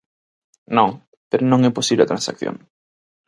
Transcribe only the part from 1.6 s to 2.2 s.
é posible a